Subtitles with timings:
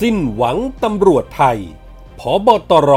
[0.00, 1.58] สิ้นหวังตำรวจไทย
[2.18, 2.92] ผบตร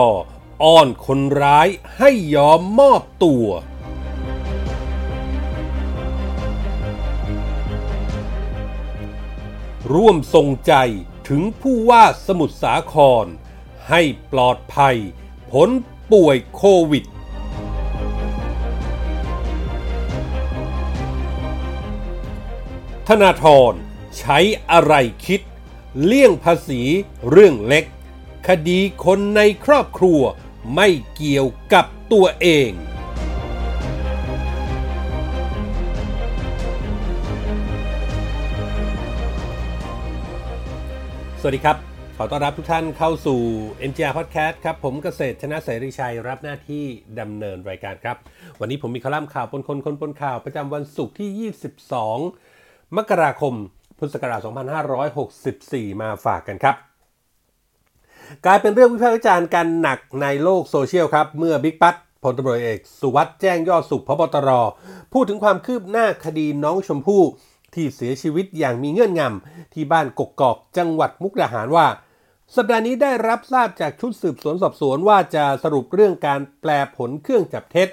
[0.63, 1.67] อ้อนคนร้าย
[1.97, 3.47] ให้ยอมมอบตัว
[9.93, 10.73] ร่วมส่งใจ
[11.27, 13.25] ถึงผู้ว่าสมุทรสาคร
[13.89, 14.01] ให้
[14.31, 14.97] ปลอดภัย
[15.51, 15.69] พ้น
[16.11, 17.05] ป่วยโควิด
[23.07, 23.73] ธนาธร
[24.17, 24.37] ใช้
[24.71, 24.93] อะไร
[25.25, 25.41] คิด
[26.05, 26.81] เลี่ยงภาษี
[27.29, 27.85] เรื่องเล็ก
[28.47, 30.21] คดีคนในครอบครัว
[30.75, 32.69] ไม่เกี่ยวกับตัวเอง
[41.41, 41.77] สวัสดีครับ
[42.17, 43.39] ขอต้อนรับทุกท่านเข้าสู่
[43.89, 46.83] NGR Podcast ครับ ผมเกษตรชนะเสรีชัยรับหน้าที่
[47.19, 48.17] ดำเนินรายการครับ
[48.59, 51.51] วันนี้ผมมีคอลัมน์ข่าวปนคนคนปนข่าวประจำวันศุกร์ที่
[52.37, 53.55] 22 มกราคม
[53.97, 54.39] พุทธศักราช
[55.21, 56.75] 2564 มาฝากกันครับ
[58.45, 64.49] กลายเป็นเรื่องวิพากษ์วิจารณ์กันหนักในโลกโซเชียลครับ เมื่อบิ๊กปั๊ดพลตำรวจเอกสุวัสด์แจ้งยอดสุขพบตร
[65.13, 67.23] พูดถึงความคืบหน้าคดีน้องชมพู่
[67.73, 71.87] ที่เสียชีวิตอย่างมีเงื่อนงำที่บ้านกกอกจังหวัดมุกดาหารว่า
[72.55, 77.89] สัปดาห์นี้ได้รับทราบจากชุดสืบสวนสอบสวนว่าจะสรุปเรื่องการแปลผลเครื่องจับเท็จ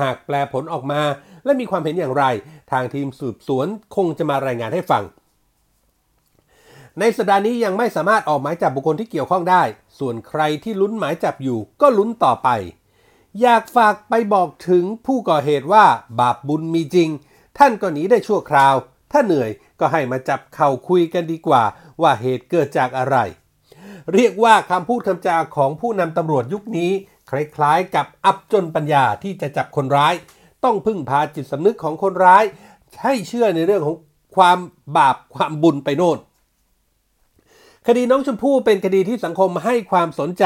[0.00, 1.02] หากแปลผลออกมา
[1.44, 2.24] และมีความเห็นอย่างไร
[2.72, 5.04] ทางทีมสืบสวนคงจะมารายงานให้ฟัง
[6.98, 9.62] ในสัปดาห์นี้ยังไม่สามารถออกหมายจับบุคคลที่เกี่ยวข้องได้
[9.98, 12.48] ส่วนใครที่ลุ้นหมายจับอยู่ก็ลุ้นต่อไป
[13.40, 15.84] อยากฝากไปบอกถึงผู้ก่อเหตุว่า
[16.20, 17.08] บาปบุญมีจริง
[17.58, 18.74] ท่านก็หนีได้ชั่วคราว
[19.12, 21.62] ถ้าเหนื่อยก็ให้มาจับเข่าคุยกันดีกว่า
[22.02, 23.16] ว่าเหตุเกิดจากอะไร
[24.14, 26.90] เรียกว่าคำพูดคำจาของผู้นำตำรวจยุคนี้
[27.30, 30.14] คล้ายๆ กับอับจนปัญญาที่จะจับคนร้าย
[30.64, 32.44] ต้องพึ่งพาจิตสำนึกของคนร้าย
[33.02, 33.96] ให้เชื่อในเรื่องของ
[34.36, 34.58] ความ
[34.96, 36.18] บาปความบุญไปโน่น
[37.92, 40.44] คดีน้องชมพู่เป็นคดีที่สังคมให้ความสนใจ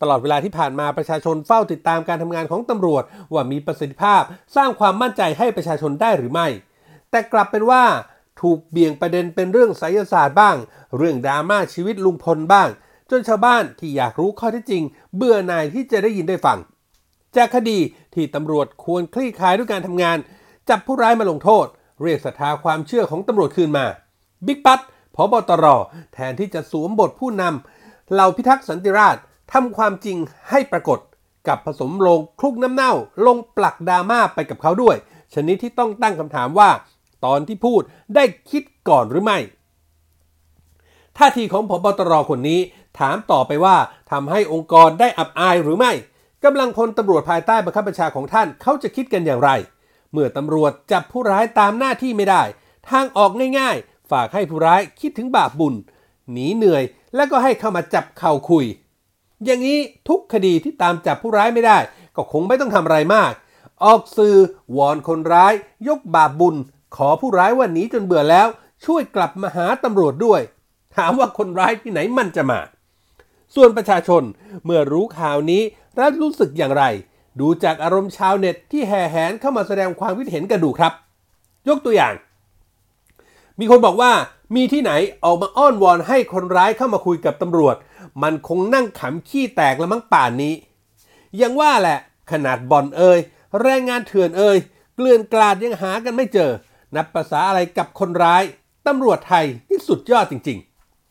[0.00, 4.22] ตลอดเวลาที่ผ่านมาประชาชนเฝ้าติดตามการทำงานของตำรวจ ว่ามีประสิทธิภาพ
[4.56, 6.48] สร้างความมั่นใจให้ประชาชนได้หรือไม่
[7.10, 7.84] แต่กลับเป็นว่า
[8.40, 10.56] ถูกเบี่ยงประเด็นเป็นเรื่องไสยศาสตร์บ้าง
[10.96, 12.68] เรื่องดราม่าชีวิตลุงพลบ้าง
[13.10, 14.82] จนชาวบ้านที่อยากรู้ข้อเท็จจริง
[15.16, 16.58] เบื่อหน่ายที่จะได้ยินได้ฟัง
[17.36, 17.78] จากคดี
[18.14, 20.18] ที่ตำรวจควรคลี่คลายด้วยการทำงาน
[20.68, 21.66] จับผู้ร้ายมาลงโทษ
[22.02, 23.86] เรียกศรัทธาความเชื่อของตำรวจคืนมา
[24.46, 24.80] บิ๊กปั๊ด
[25.14, 25.66] พบตร
[26.14, 30.16] แทนที่จะสวมบทผู้นำเหล่าพิทักษ์สันติราษฎร์ทำความจริง
[30.50, 30.98] ให้ปรากฏ
[31.48, 32.92] กับผสมลงคลุกน้ำเน่า
[33.26, 34.96] ลงปลักดราม่าไปกับเขาด้วย
[35.34, 36.70] ชนิดที่ต้องตั้งคำถามว่า
[37.24, 37.82] ตอนที่พูด
[38.14, 39.38] ได้คิดก่อนหรือไม่
[41.18, 42.60] ท่าทีของพบตรคนนี้
[42.98, 43.76] ถามต่อไปว่า
[44.12, 45.92] ทำให้องค์กรได้อับอายหรือไม่
[46.44, 49.50] กำลังพลตำรวจภายใต้บังคับบัญชาของท่านเขาจะคิดกันอย่างไร
[50.12, 52.42] เมื่อตำรวจจับผู้ร้ายตามหน้าที่ไม่ได้
[52.90, 55.74] ทางออกง่ายๆ ฝากให้ผู้ร้ายคิดถึงบาปบุญ
[56.32, 56.82] หนีเหนื่อย
[57.14, 58.64] แล้วก็ให้เข้ามาจับเข่าคุย
[59.44, 59.78] อย่างนี้
[60.08, 61.78] ทุกคดีที่ตามจับผู้ร้ายไม่ได้
[62.16, 63.32] ก็คงไม่ต้องทำอะไรมาก
[63.84, 64.36] ออกสื่อ
[64.76, 65.52] วอนคนร้าย
[65.88, 66.56] ยกบาปบุญ
[66.96, 68.48] ขอผู้ร้ายว่าหนีจนเบื่อแล้ว
[68.84, 70.40] ช่วยกลับมาหาตำรวจด้วย
[70.96, 72.60] ถามว่าคนร้ายที่ไหนมันจะมา
[73.54, 74.22] ส่วนประชาชน
[74.64, 75.62] เมื่อรู้ข่าวนี้
[75.96, 76.84] แล้วรู้สึกอย่างไร
[77.40, 80.92] ดูจากอารมณ์ชาวเน็ตที่แห่แหนเข้ามาแสดงความคิดเห็นกันดูครับ
[81.68, 82.14] ยกตัวอย่าง
[83.60, 84.12] มีคนบอกว่า
[84.54, 84.92] มีที่ไหน
[85.24, 87.76] ออกมาอ้อนวอนให้คนร้ายเข้ามาคุยกับตำรวจ
[88.22, 90.54] มันคงนั่งขำขี้แตกแล้วมั้งป่านนี้
[91.40, 91.98] ยังว่าแหละ
[92.30, 93.18] ขนาดบ่อนเอ่ย
[93.62, 94.58] แรงงานเถื่อนเอ่ย
[94.94, 96.50] เกลื่อนกลาดยังหากันไม่เจอ
[96.96, 98.42] นับภาษาอะไรกับคนร้าย
[98.86, 100.58] ตำรวจไทยที่สุดยอดจริง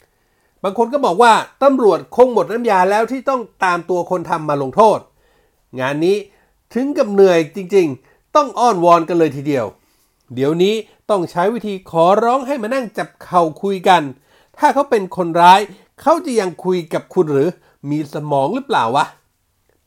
[0.05, 1.33] ๆ บางคนก็บอกว่า
[1.63, 4.99] ตำรวจคงหมดน้ำยาแล้วที่ต้องตามตัวคนทำมาลงโทษ
[5.79, 6.17] งานนี้
[6.73, 9.65] ถึงกับเหนื่อยจริง ๆ ต้องอ้อนวอนกันเลยทีเดียว
[10.35, 10.73] เดี๋ยวนี้
[11.09, 14.01] ต้องใช้วิธีขอร้องให้มานั่งจับเข่าคุยกัน
[14.57, 15.59] ถ้าเขาเป็นคนร้าย
[16.01, 17.49] เขาจะยังคุยกับคุณหรือ
[17.89, 19.05] มีสมองหรือเปล่าวะ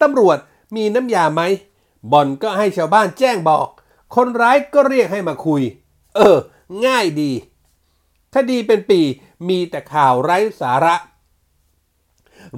[0.03, 0.39] ตำรวจ
[0.77, 1.43] มีน้ำยาไหม
[2.13, 3.67] บ่อนก็ให้ชาวบ้านแจ้งบอก
[4.15, 5.63] คนร้ายก็เรียกให้มาคุย
[6.17, 6.37] เออ
[6.87, 7.33] ง่ายดี
[8.35, 9.01] คดีเป็นปี
[9.49, 10.97] มีแต่ข่าวไร้สาระ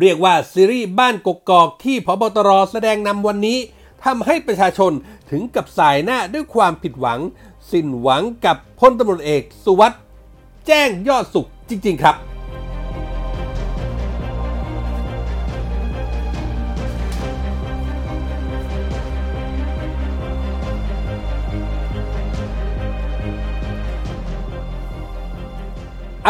[0.00, 3.58] เรียกว่าซีรีส์บ้านกกอกที่พบตรแสดงนำวันนี้
[4.04, 4.92] ทำให้ประชาชน
[5.30, 7.20] ถึงกับสายหน้าด้วยความผิดหวัง
[7.72, 10.00] สิ้นหวังกับพลตำรวจเอกสุวัสด์
[10.66, 12.16] แจ้งยอดสุขจริง ๆ ครับ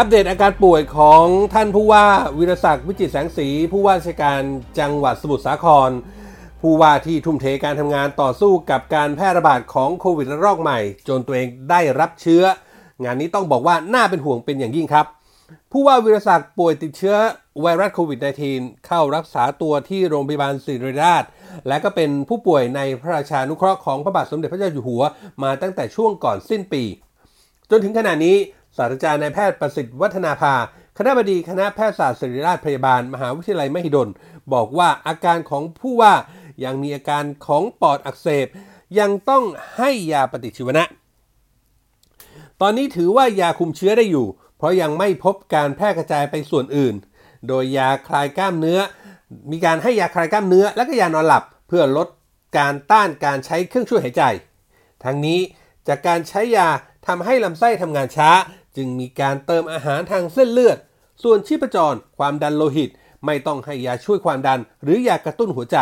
[0.01, 2.05] อัปเดตอาการป่วยของท่านผู้ว่า
[2.37, 4.41] วิรศักดิ์วิจิตรแสงสี ผู้ว่าราชการ
[4.79, 5.89] จังหวัดสมุทรสาคร
[6.63, 12.43] ผู้ว่าที่ทุ่มเทการทำงานต่อสู้กับการแพร่ระบาดของโควิดระลอกใหม่ จนตัวเองได้รับเชื้อ
[13.03, 15.05] งานนี้ต้องบอกว่าน่าเป็นห่วงเป็นอย่างยิ่งครับ
[15.71, 17.15] ผู้ว่าวิรศักดิ์ป่วยติดเชื้อ
[17.61, 18.19] ไวรัสโควิด
[18.51, 21.23] -19 เข้ารักษาตัวที่โรงพยาบาลศิริราช
[21.67, 25.03] และก็เป็นผู้ป่วยในพระราชานุเคราะห์ของพระบาทสมเด็จพระเจ้าอยู่หัว
[25.43, 26.83] มาตั้งแต่ช่วงก่อนสิ้นปี
[27.69, 28.35] จนถึงขณะนี้
[28.77, 30.55] ศาสตราจารย์นายแพทย์ประสิทธิ์วัฒนาภา
[30.97, 34.09] คณะบดีคณะแพทยศาสตร์ศิริราชพยาบาล มหาวิทยาลัยมหิดล
[34.53, 36.13] บอกว่าอาการของผู้ว่า
[36.63, 38.47] ยังมีอาการของปอดอักเสบ
[38.99, 39.43] ยังต้อง
[39.77, 40.83] ให้ยาปฏิชีวนะ
[42.61, 44.27] ตอนนี้ถือว่ายาคุมเชื้อได้อยู่
[44.57, 46.95] เพราะยังไม่พบการแพร่กระจายไปส่วนอื่น
[47.47, 48.79] โดยยาคลายกล้ามเนื้อ
[49.51, 52.07] มีการให้ยาคลายกล้ามเนื้อ และก็ยานอนหลับเพื่อลด
[52.57, 54.23] การต้านการใช้เครื่องช่วยหายใจ
[55.03, 55.39] ทั้งนี้
[55.87, 56.67] จากการใช้ยา
[57.07, 58.29] ทำให้ลำไส้ทำงานช้า
[58.75, 60.77] จึงมีการเติมอาหารทางเส้นเลือด
[61.23, 62.89] ส่วนชีพจร ความดันโลหิต
[63.25, 65.77] ไม่ต้องให้ยาช่วยความดัน หรือยากระตุ้นหัวใจ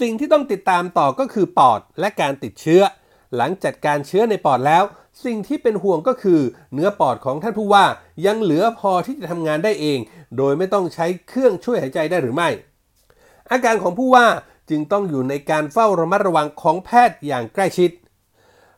[0.00, 2.82] สิ่งที่ต้องติดตามต่อก็คือปอดและการติดเชื้อ
[3.36, 4.84] หลังจัดการเชื้อในปอดแล้ว
[5.24, 6.40] สิ่งที่เป็นห่วงก็คือ
[6.74, 7.84] เนื้อปอดของท่านผู้ว่า
[8.26, 9.98] ยังเหลือพอที่จะทำงานได้เอง
[10.36, 12.48] โดยไม่ต้องใช้เครื่องช่วยหายใจได้หรือไม่
[13.50, 14.26] อาการของผู้ว่า
[14.70, 17.90] จึงต้องอยู่ในการเฝ้าระมัดระวังของแพทย์อย่างใกล้ชิด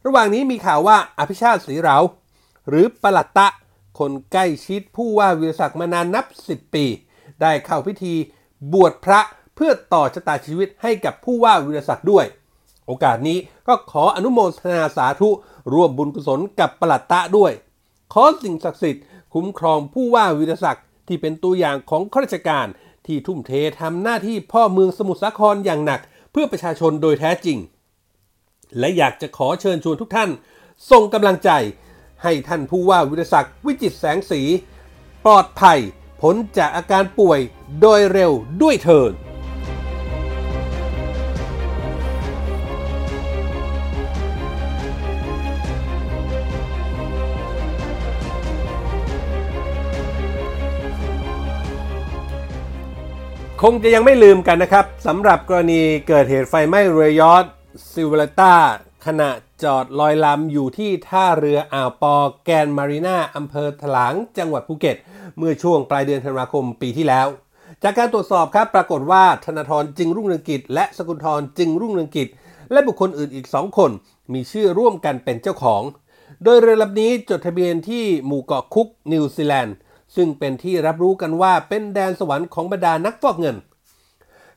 [0.06, 1.96] ระหว่างนี้มีข่าวว่าอภิชาติศรีเรา
[2.68, 3.48] หรือปลัตตะ
[3.98, 6.84] คนใกล้ชิดผู้ว่าวิรศักดิ์มานานนับ 10 ปี
[7.40, 8.14] ได้เข้าพิธี
[8.72, 9.20] บวชพระ
[9.60, 12.24] เพื่อต่อชะตาชีวิตให้กับผู้ว่าวิรศักดิ์ด้วย
[12.86, 13.38] โอกาสนี้
[13.68, 15.28] ก็ขออนุโมทนาสาธุ
[15.72, 17.52] ร่วมบุญกุศลกับปลัตตะด้วย
[18.12, 22.66] ขอสิ่งศักดิ์สิทธิ์คุ้มครองผู้ว่าวิรศักดิ์ที่เป็นตัวอย่างของข้าราชการ
[23.06, 26.00] ที่ทุ่มเททำหน้าที่พ่อเมืองสมุทรสาครอย่างหนัก
[26.32, 27.58] เพื่อประชาชนโดยแท้จริง
[28.78, 30.30] และอยากจะขอเชิญชวนทุกท่าน
[30.90, 31.50] ส่งกำลังใจ
[32.22, 34.40] ให้ท่านผู้ว่าวิรศักดิ์วิจิตแสงสี
[35.24, 35.78] ปลอดภัย
[36.22, 37.40] พ้นจากอาการป่วย
[37.80, 38.32] โดยเร็ว
[38.62, 39.12] ด้วยเถิด
[53.62, 57.44] คงจะยังไม่ลืมกันนะครับสำหรับกรณีเกิดเหตุไฟไหม้เรือยอชต์
[57.90, 58.54] ซิลเวลต้า
[59.06, 59.30] ขณะ
[59.62, 62.14] จอดลอยลำอยู่ที่ท่าเรืออ่าวปอ
[62.44, 64.96] แกรนด์มารีนาอำเภอถลางจังหวัดภูเก็ต
[65.38, 67.26] เมื่อช่วงปลายเดือนธันวาคมปีที่แล้ว
[67.82, 72.28] จากการตรวจสอบครับ ปรากฏว่าธนาธรจึงรุ่งเรืองกิจ และสกุลธรจึงรุ่งเรืองกิจ
[72.72, 73.90] และบุคคลอื่นอีก2คน
[74.32, 75.82] มีชื่อร่วมกันเป็นเจ้าของ
[76.44, 79.74] โดยเรือลำนี้จดทะเบียนที่หมู่เกาะคุกนิวซีแลนด์
[80.16, 83.56] ซึ่งเป็นที่รับรู้กันว่าเป็นแดนสวรรค์ของบรรดานักฟอกเงิน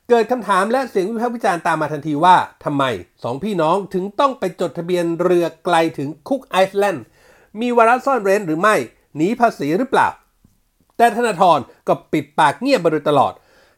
[0.10, 2.84] เกิดคำถามและเสียงวิพากษ์วิจารณ์ตามมาทันทีว่าทำไม
[3.24, 7.06] สองพี่น้องถึงต้องไปจดทะเบียนเรือไกลถึง Cook Islands
[7.60, 8.76] มีวาระซ่อนเร้นหรือไม่
[9.16, 10.08] หนีภาษีหรือเปล่า
[10.98, 13.34] แต่ธนาธรก็ปิดปากเงียบมาโดยตลอด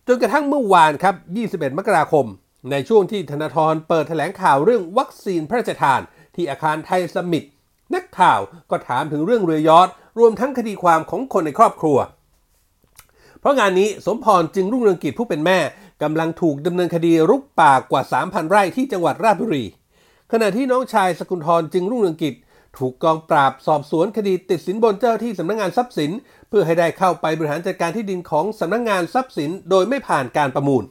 [0.07, 1.15] จนกระทั่งเมื่อวานครับ
[1.47, 2.25] 21 มกราคม
[2.71, 6.01] ในช่วงที่ธนาธรเปิดแถลงข่าวเรื่องวัคซีนพระราชทาน
[6.35, 7.43] ที่อาคารไทยซัมมิท
[8.19, 8.39] ข่าว
[8.69, 9.87] ก็ถามถึงเรื่องเรือยอชต์
[10.19, 11.97] รวมทั้งคดีความของคนในครอบครัว
[13.39, 15.59] เพราะงานนี้สมพรจึงรุ่งเรืองกิจผู้เป็นแม่
[16.03, 19.63] กำลังถูกดำเนินคดีรุกป่ากว่า 3,000 ไร่ที่จังหวัดราชบุรี
[20.31, 22.35] ขณะที่น้องชายสกุลธรจึงรุ่งเรืองกิจ
[22.77, 26.11] ถูกกองปราบสอบสวนคดีติดสินบนเจ้าที่สำนักงงานทรัพย์สิน
[26.49, 30.83] เพื่อให้ได้เข้าไปบริหารจัดการที่ดินของสำนักงงานทรัพย์สิน โดยไม่ผ่านการประมูล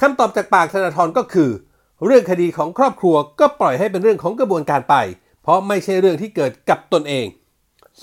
[0.00, 1.50] คำตอบจากปากธนาธรก็คือ
[2.06, 4.94] เรื่องคดีของครอบครัวก็ปล่อยให้เป็นเรื่องของกระบวนการไป
[5.48, 7.26] ราะไม่ใช่เรื่องที่เกิดกับตนเอง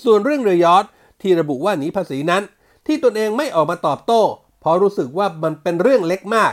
[0.02, 0.84] ส่วนเรื่องเรือยอชต์
[1.22, 2.42] ที่ระบุว่าหนีภาษีนั้น
[2.86, 4.22] ที่ตนเองไม่ออกมาตอบโต้
[4.60, 6.52] เพราะรู้สึกว่ามันเป็นเรื่องเล็กมาก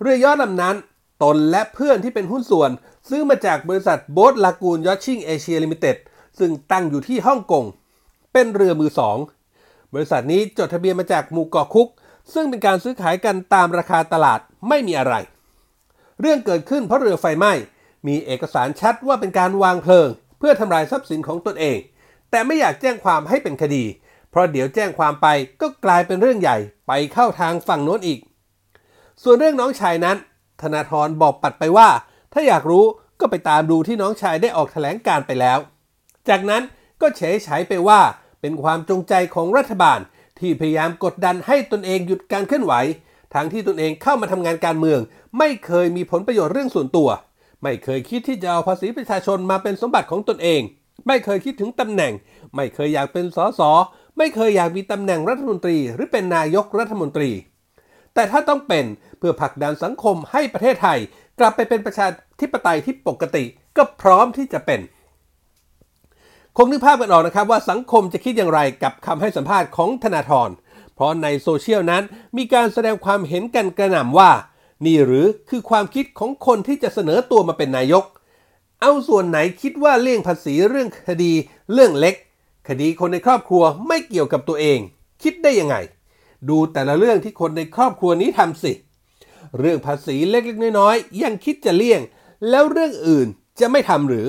[0.00, 0.76] เรือยอชต์ลำนั้น
[1.22, 2.70] ตนและเพื่อนที่เป็นหุ้นส่วน
[3.08, 5.96] ซื้อมาจากบริษัท Boat Lagoon Yachting Asia Limited
[6.38, 7.64] ซึ่งตั้งอยู่ที่ฮ่องกง
[8.32, 9.16] เป็นเรือมือสอง
[9.94, 11.88] บริษัทนี้จดทะเบียนมาจากหมู่เกาะคุก
[12.34, 15.14] ซึ่งเป็นการซื้อขายกันตามราคาตลาดไม่มีอะไร
[16.20, 17.52] เรื่องเกิดขึ้นเพราะเรือไฟไหม้
[18.06, 21.78] มีเอกสารชัดว่าเป็นการวางเพลิง เพื่อทำลายทรัพย์สินของตนเอง
[22.30, 23.84] แต่ไม่อยากแจ้งความให้เป็นคดี
[24.30, 25.26] เพราะเดี๋ยวแจ้งความไป
[25.60, 28.20] ก็กลายเป็นเรื่องใหญ่ไปเข้าทางฝั่งโน้นอีก
[29.22, 30.16] ส่วนเรื่องน้องชายนั้น
[30.62, 31.88] ธนาธรบอกปัดไปว่า
[32.32, 32.84] ถ้าอยากรู้
[33.20, 35.58] ก็ไปตามดูที่น้องชายได้ออกแถลงการไปแล้ว
[36.28, 36.62] จากนั้น
[37.00, 38.00] ก็เฉยฉายไปว่า
[38.40, 39.98] เป็นความจงใจของรัฐบาล
[40.38, 42.74] ที่พยายามกดดันให้ตนเองหยุดการเคลื่อนไหว
[43.34, 45.00] ทั้งที่ตนเองเข้ามาทำงานการเมือง
[45.38, 47.08] ไม่เคยมีผลประโยชน์เรื่องส่วนตัว
[47.62, 50.60] ไม่เคยคิดที่จะเอาภาษีประชาชนมาเป็นสมบัติของตนเอง
[51.06, 52.12] ไม่เคยคิดถึงตำแหน่ง
[52.54, 53.60] ไม่เคยอยากเป็นสส
[54.18, 57.30] ไม่เคยอยากมีตำแหน่งรัฐมนตรี หรือเป็นนายกรัฐมนตรี
[58.14, 58.84] แต่ถ้าต้องเป็น
[59.18, 60.98] เพื่อผลักดันสังคมให้ประเทศไทย
[61.40, 62.06] กลับไปเป็นประชา
[62.40, 63.44] ธิปไตยที่ปกติ
[63.76, 64.80] ก็พร้อมที่จะเป็น
[66.56, 70.50] คงนึกภาพกันออกนะครับว่าสังคมจะคิดอย่างไรกับคำให้สัมภาษณ์ของธนาธร
[70.94, 72.02] เพราะในโซเชียลนั้น
[72.36, 74.30] มีการแสดงความเห็นกันกระหน่ำว่า
[74.84, 78.04] นี่หรือคือความคิดของคนที่จะเสนอตัวมาเป็นนายก
[78.80, 81.32] เอาส่วนไหนคิดว่าเลี่ยงภาษีเรื่องคดี
[81.72, 82.14] เรื่องเล็ก
[82.68, 84.78] คดีคนในครอบครัวไม่เกี่ยวกับตัวเอง
[85.22, 85.76] คิดได้ยังไง
[86.48, 88.72] ดูแต่ละเรื่องที่คนในครอบครัวนี้ทำสิ
[89.58, 92.00] เรื่องภาษีเล็กๆน้อยๆยังคิดจะเลี่ยง
[92.50, 93.26] แล้วเรื่องอื่น
[93.60, 94.26] จะไม่ทำหรือ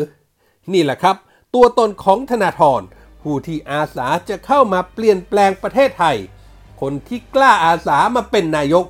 [0.74, 1.16] นี่แหละครับ
[1.56, 2.82] ตัวตนของธนาธร
[3.22, 6.18] ผู้ที่อาสาจะเข้ามาเปลี่ยนแปลงประเทศไทย
[6.82, 8.86] คนที่กล้าอาสามาเป็นนายก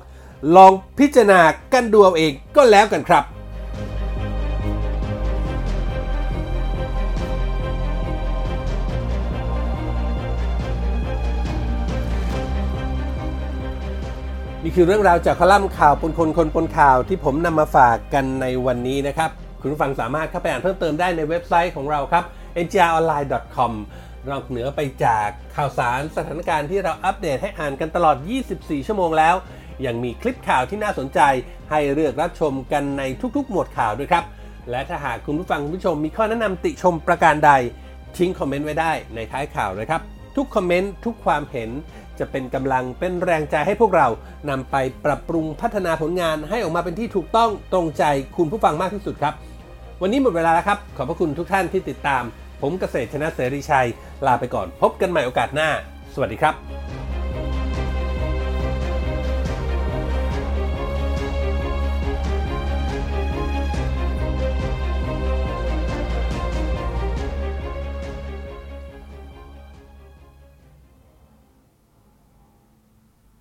[0.56, 1.40] ลองพิจารณา
[1.72, 3.24] กันดูเอาเองก็แล้วกันครับ
[14.64, 19.30] นี่คือเรื่องราวจากคอลัมน์ข่าวปนคนคนปนข่าวที่ผมนำมาฝากกันในวันนี้นะครับ
[19.60, 22.24] คุณผู้ฟังสามารถเข้าไปอ่านเพิ่มเติมได้ในเว็บไซต์ของเราครับ
[22.64, 23.72] ngronline.com
[24.30, 28.16] นอกเหนือไปจากข่าวสารสถานการณ์ที่เราอัปเดตให้อ่านกันตลอด
[28.52, 29.34] 24 ชั่วโมงแล้ว
[29.86, 31.20] ยังมีคลิปข่าวที่น่าสนใจ
[31.70, 33.02] ให้เลือกรับชมกันใน
[33.36, 34.24] ทุกๆ หมวดข่าวด้วยครับ
[34.70, 37.50] และถ้าหากคุณผู้ฟังคุณผู้ชมมีข้อแนะนำติชมประการใด
[38.16, 40.00] ทิ้งคอมเมนต์ไว้ได้ในท้ายข่าวนะครับ
[40.36, 41.70] ทุกคอมเมนต์ทุกความเห็น
[42.18, 44.08] จะเป็นกำลังเป็นแรงใจให้พวกเรา
[44.50, 48.04] นำไปปรับปรุงพัฒนาผลงานให้ออกมาเป็นที่ถูกต้องตรงใจ
[48.36, 49.34] คุณผู้ฟังมากที่สุดครับ
[50.02, 52.22] วันนี้หมดเวลาแล้วครับ ขอบพระคุณทุกท่านที่ติดตาม
[52.62, 53.88] ผมเกษตรชนะเสรีชัย
[54.26, 55.68] ลาไปก่อนพบกันใหม่โอกาสหน้า
[56.14, 56.91] สวัสดีครับ